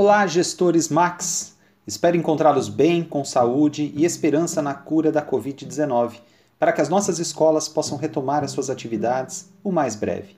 Olá, 0.00 0.24
gestores 0.28 0.88
Max! 0.88 1.56
Espero 1.84 2.16
encontrá-los 2.16 2.68
bem, 2.68 3.02
com 3.02 3.24
saúde 3.24 3.92
e 3.96 4.04
esperança 4.04 4.62
na 4.62 4.72
cura 4.72 5.10
da 5.10 5.20
Covid-19, 5.20 6.20
para 6.56 6.72
que 6.72 6.80
as 6.80 6.88
nossas 6.88 7.18
escolas 7.18 7.68
possam 7.68 7.98
retomar 7.98 8.44
as 8.44 8.52
suas 8.52 8.70
atividades 8.70 9.52
o 9.64 9.72
mais 9.72 9.96
breve. 9.96 10.36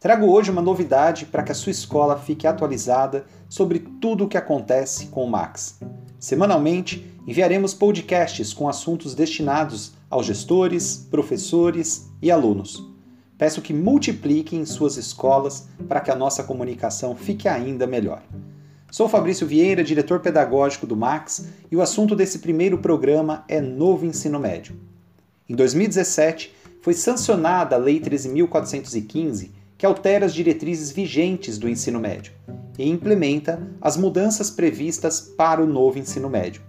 Trago 0.00 0.24
hoje 0.24 0.50
uma 0.50 0.62
novidade 0.62 1.26
para 1.26 1.42
que 1.42 1.52
a 1.52 1.54
sua 1.54 1.70
escola 1.70 2.16
fique 2.16 2.46
atualizada 2.46 3.26
sobre 3.46 3.78
tudo 3.78 4.24
o 4.24 4.26
que 4.26 4.38
acontece 4.38 5.08
com 5.08 5.22
o 5.22 5.30
Max. 5.30 5.78
Semanalmente, 6.18 7.06
enviaremos 7.26 7.74
podcasts 7.74 8.54
com 8.54 8.70
assuntos 8.70 9.14
destinados 9.14 9.92
aos 10.08 10.24
gestores, 10.24 11.06
professores 11.10 12.10
e 12.22 12.30
alunos. 12.30 12.82
Peço 13.36 13.60
que 13.60 13.74
multipliquem 13.74 14.60
em 14.60 14.64
suas 14.64 14.96
escolas 14.96 15.68
para 15.86 16.00
que 16.00 16.10
a 16.10 16.16
nossa 16.16 16.42
comunicação 16.42 17.14
fique 17.14 17.46
ainda 17.46 17.86
melhor. 17.86 18.22
Sou 18.94 19.08
Fabrício 19.08 19.44
Vieira, 19.44 19.82
diretor 19.82 20.20
pedagógico 20.20 20.86
do 20.86 20.96
Max, 20.96 21.48
e 21.68 21.74
o 21.74 21.82
assunto 21.82 22.14
desse 22.14 22.38
primeiro 22.38 22.78
programa 22.78 23.44
é 23.48 23.60
novo 23.60 24.06
ensino 24.06 24.38
médio. 24.38 24.76
Em 25.48 25.56
2017, 25.56 26.54
foi 26.80 26.94
sancionada 26.94 27.74
a 27.74 27.78
Lei 27.80 27.98
13.415, 27.98 29.50
que 29.76 29.84
altera 29.84 30.26
as 30.26 30.32
diretrizes 30.32 30.92
vigentes 30.92 31.58
do 31.58 31.68
ensino 31.68 31.98
médio 31.98 32.32
e 32.78 32.88
implementa 32.88 33.60
as 33.80 33.96
mudanças 33.96 34.48
previstas 34.48 35.20
para 35.20 35.60
o 35.60 35.66
novo 35.66 35.98
ensino 35.98 36.30
médio. 36.30 36.62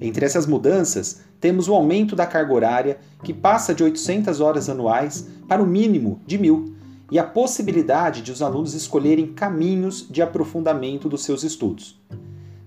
Entre 0.00 0.26
essas 0.26 0.46
mudanças, 0.46 1.20
temos 1.40 1.68
o 1.68 1.74
aumento 1.74 2.16
da 2.16 2.26
carga 2.26 2.52
horária, 2.52 2.98
que 3.22 3.32
passa 3.32 3.72
de 3.72 3.84
800 3.84 4.40
horas 4.40 4.68
anuais 4.68 5.28
para 5.46 5.62
o 5.62 5.66
mínimo 5.66 6.20
de 6.26 6.36
1.000, 6.36 6.81
e 7.12 7.18
a 7.18 7.24
possibilidade 7.24 8.22
de 8.22 8.32
os 8.32 8.40
alunos 8.40 8.72
escolherem 8.72 9.34
caminhos 9.34 10.06
de 10.08 10.22
aprofundamento 10.22 11.10
dos 11.10 11.22
seus 11.22 11.42
estudos. 11.42 12.00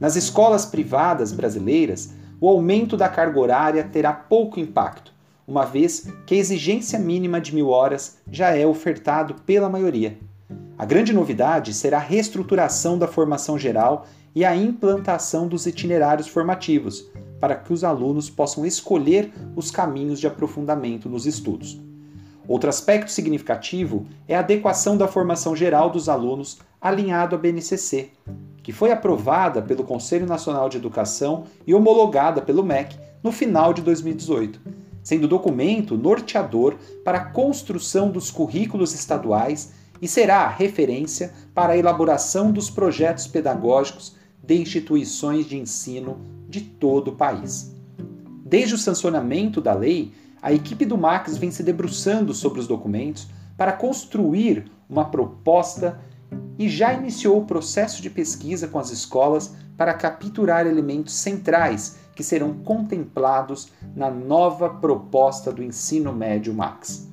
Nas 0.00 0.16
escolas 0.16 0.64
privadas 0.64 1.30
brasileiras, 1.30 2.14
o 2.40 2.48
aumento 2.48 2.96
da 2.96 3.06
carga 3.06 3.38
horária 3.38 3.84
terá 3.84 4.14
pouco 4.14 4.58
impacto, 4.58 5.12
uma 5.46 5.66
vez 5.66 6.08
que 6.24 6.34
a 6.34 6.38
exigência 6.38 6.98
mínima 6.98 7.38
de 7.38 7.54
mil 7.54 7.68
horas 7.68 8.16
já 8.32 8.56
é 8.56 8.66
ofertado 8.66 9.34
pela 9.44 9.68
maioria. 9.68 10.16
A 10.78 10.86
grande 10.86 11.12
novidade 11.12 11.74
será 11.74 11.98
a 11.98 12.00
reestruturação 12.00 12.98
da 12.98 13.06
formação 13.06 13.58
geral 13.58 14.06
e 14.34 14.42
a 14.42 14.56
implantação 14.56 15.48
dos 15.48 15.66
itinerários 15.66 16.28
formativos, 16.28 17.10
para 17.38 17.56
que 17.56 17.74
os 17.74 17.84
alunos 17.84 18.30
possam 18.30 18.64
escolher 18.64 19.34
os 19.54 19.70
caminhos 19.70 20.18
de 20.18 20.26
aprofundamento 20.26 21.10
nos 21.10 21.26
estudos. 21.26 21.89
Outro 22.48 22.68
aspecto 22.68 23.10
significativo 23.10 24.06
é 24.26 24.34
a 24.34 24.40
adequação 24.40 24.96
da 24.96 25.06
formação 25.06 25.54
geral 25.54 25.90
dos 25.90 26.08
alunos 26.08 26.58
alinhado 26.80 27.36
à 27.36 27.38
BNCC, 27.38 28.10
que 28.62 28.72
foi 28.72 28.90
aprovada 28.90 29.60
pelo 29.60 29.84
Conselho 29.84 30.26
Nacional 30.26 30.68
de 30.68 30.76
Educação 30.76 31.44
e 31.66 31.74
homologada 31.74 32.40
pelo 32.40 32.62
MEC 32.62 32.96
no 33.22 33.30
final 33.30 33.72
de 33.72 33.82
2018, 33.82 34.60
sendo 35.02 35.28
documento 35.28 35.96
norteador 35.96 36.76
para 37.04 37.18
a 37.18 37.24
construção 37.24 38.10
dos 38.10 38.30
currículos 38.30 38.94
estaduais 38.94 39.72
e 40.00 40.08
será 40.08 40.38
a 40.38 40.48
referência 40.48 41.32
para 41.54 41.74
a 41.74 41.76
elaboração 41.76 42.50
dos 42.50 42.70
projetos 42.70 43.26
pedagógicos 43.26 44.16
de 44.42 44.60
instituições 44.60 45.46
de 45.46 45.58
ensino 45.58 46.20
de 46.48 46.60
todo 46.62 47.08
o 47.08 47.16
país. 47.16 47.74
Desde 48.44 48.74
o 48.74 48.78
sancionamento 48.78 49.60
da 49.60 49.74
lei, 49.74 50.12
a 50.42 50.52
equipe 50.52 50.86
do 50.86 50.96
Max 50.96 51.36
vem 51.36 51.50
se 51.50 51.62
debruçando 51.62 52.32
sobre 52.32 52.60
os 52.60 52.66
documentos 52.66 53.28
para 53.56 53.72
construir 53.72 54.70
uma 54.88 55.04
proposta 55.04 56.00
e 56.58 56.68
já 56.68 56.94
iniciou 56.94 57.38
o 57.38 57.44
processo 57.44 58.00
de 58.00 58.08
pesquisa 58.08 58.66
com 58.66 58.78
as 58.78 58.90
escolas 58.90 59.54
para 59.76 59.92
capturar 59.92 60.66
elementos 60.66 61.14
centrais 61.14 61.98
que 62.14 62.22
serão 62.22 62.54
contemplados 62.54 63.70
na 63.94 64.10
nova 64.10 64.70
proposta 64.70 65.52
do 65.52 65.62
ensino 65.62 66.12
médio 66.12 66.54
Max. 66.54 67.08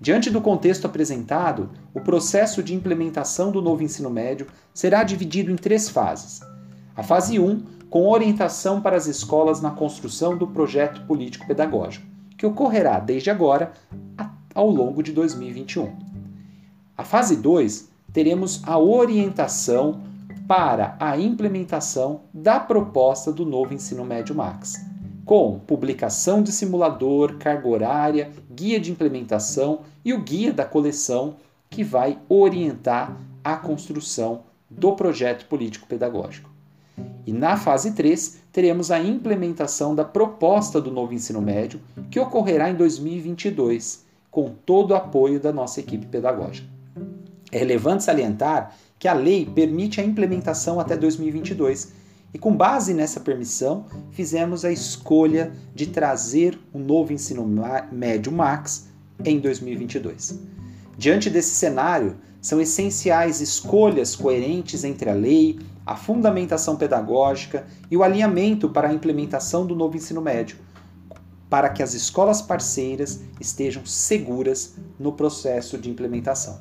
Diante 0.00 0.30
do 0.30 0.40
contexto 0.40 0.86
apresentado, 0.86 1.70
o 1.94 2.00
processo 2.00 2.62
de 2.62 2.74
implementação 2.74 3.52
do 3.52 3.62
novo 3.62 3.82
ensino 3.82 4.10
médio 4.10 4.46
será 4.74 5.04
dividido 5.04 5.50
em 5.50 5.56
três 5.56 5.88
fases. 5.88 6.40
A 6.96 7.02
fase 7.02 7.38
1, 7.38 7.64
com 7.88 8.08
orientação 8.08 8.80
para 8.80 8.96
as 8.96 9.06
escolas 9.06 9.60
na 9.60 9.70
construção 9.70 10.36
do 10.36 10.46
projeto 10.46 11.02
político-pedagógico 11.06 12.12
que 12.42 12.46
ocorrerá 12.46 12.98
desde 12.98 13.30
agora 13.30 13.70
ao 14.52 14.68
longo 14.68 15.00
de 15.00 15.12
2021. 15.12 15.92
A 16.98 17.04
fase 17.04 17.36
2 17.36 17.88
teremos 18.12 18.60
a 18.66 18.76
orientação 18.80 20.00
para 20.48 20.96
a 20.98 21.16
implementação 21.16 22.22
da 22.34 22.58
proposta 22.58 23.32
do 23.32 23.46
novo 23.46 23.72
ensino 23.72 24.04
médio 24.04 24.34
Max, 24.34 24.84
com 25.24 25.60
publicação 25.60 26.42
de 26.42 26.50
simulador, 26.50 27.38
carga 27.38 27.68
horária, 27.68 28.32
guia 28.50 28.80
de 28.80 28.90
implementação 28.90 29.82
e 30.04 30.12
o 30.12 30.20
guia 30.20 30.52
da 30.52 30.64
coleção 30.64 31.36
que 31.70 31.84
vai 31.84 32.18
orientar 32.28 33.16
a 33.44 33.54
construção 33.54 34.42
do 34.68 34.96
projeto 34.96 35.46
político-pedagógico. 35.46 36.51
E 37.26 37.32
na 37.32 37.56
fase 37.56 37.92
3, 37.92 38.38
teremos 38.52 38.90
a 38.90 38.98
implementação 39.00 39.94
da 39.94 40.04
proposta 40.04 40.80
do 40.80 40.90
novo 40.90 41.14
ensino 41.14 41.40
médio, 41.40 41.80
que 42.10 42.18
ocorrerá 42.18 42.70
em 42.70 42.74
2022, 42.74 44.04
com 44.30 44.50
todo 44.66 44.90
o 44.90 44.94
apoio 44.94 45.38
da 45.38 45.52
nossa 45.52 45.80
equipe 45.80 46.06
pedagógica. 46.06 46.68
É 47.50 47.58
relevante 47.58 48.04
salientar 48.04 48.74
que 48.98 49.06
a 49.06 49.12
lei 49.12 49.44
permite 49.44 50.00
a 50.00 50.04
implementação 50.04 50.80
até 50.80 50.96
2022, 50.96 51.92
e 52.34 52.38
com 52.38 52.56
base 52.56 52.94
nessa 52.94 53.20
permissão, 53.20 53.84
fizemos 54.10 54.64
a 54.64 54.72
escolha 54.72 55.52
de 55.74 55.86
trazer 55.86 56.58
o 56.72 56.78
um 56.78 56.84
novo 56.84 57.12
ensino 57.12 57.46
médio 57.92 58.32
Max 58.32 58.88
em 59.24 59.38
2022. 59.38 60.38
Diante 60.96 61.30
desse 61.30 61.54
cenário, 61.54 62.16
são 62.40 62.60
essenciais 62.60 63.40
escolhas 63.40 64.16
coerentes 64.16 64.82
entre 64.82 65.08
a 65.08 65.14
lei, 65.14 65.58
a 65.86 65.96
fundamentação 65.96 66.76
pedagógica 66.76 67.66
e 67.90 67.96
o 67.96 68.02
alinhamento 68.02 68.68
para 68.68 68.88
a 68.88 68.92
implementação 68.92 69.64
do 69.64 69.76
novo 69.76 69.96
ensino 69.96 70.20
médio, 70.20 70.56
para 71.48 71.68
que 71.68 71.82
as 71.82 71.94
escolas 71.94 72.42
parceiras 72.42 73.20
estejam 73.40 73.86
seguras 73.86 74.74
no 74.98 75.12
processo 75.12 75.78
de 75.78 75.88
implementação. 75.88 76.60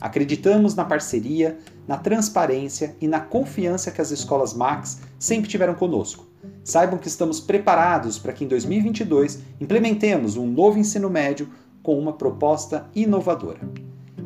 Acreditamos 0.00 0.74
na 0.74 0.84
parceria, 0.84 1.58
na 1.86 1.96
transparência 1.96 2.96
e 3.00 3.08
na 3.08 3.20
confiança 3.20 3.90
que 3.90 4.00
as 4.00 4.10
escolas 4.10 4.54
Max 4.54 5.00
sempre 5.18 5.50
tiveram 5.50 5.74
conosco. 5.74 6.26
Saibam 6.62 6.98
que 6.98 7.08
estamos 7.08 7.40
preparados 7.40 8.18
para 8.18 8.32
que 8.32 8.44
em 8.44 8.48
2022 8.48 9.40
implementemos 9.60 10.36
um 10.36 10.46
novo 10.46 10.78
ensino 10.78 11.10
médio 11.10 11.48
com 11.88 11.98
uma 11.98 12.12
proposta 12.12 12.86
inovadora. 12.94 13.60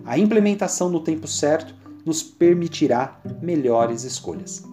A 0.05 0.19
implementação 0.19 0.89
no 0.89 0.99
tempo 0.99 1.29
certo 1.29 1.73
nos 2.05 2.21
permitirá 2.21 3.21
melhores 3.41 4.03
escolhas. 4.03 4.65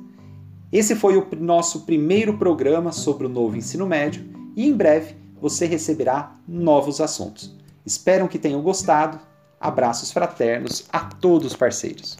Esse 0.71 0.95
foi 0.95 1.15
o 1.15 1.27
nosso 1.39 1.81
primeiro 1.81 2.39
programa 2.39 2.91
sobre 2.91 3.27
o 3.27 3.29
novo 3.29 3.55
ensino 3.55 3.85
médio 3.85 4.27
e 4.55 4.67
em 4.67 4.73
breve 4.73 5.15
você 5.39 5.67
receberá 5.67 6.35
novos 6.47 6.99
assuntos. 6.99 7.55
Espero 7.85 8.27
que 8.27 8.39
tenham 8.39 8.63
gostado. 8.63 9.19
Abraços 9.59 10.11
fraternos 10.11 10.87
a 10.91 11.01
todos 11.01 11.45
os 11.51 11.55
parceiros. 11.55 12.17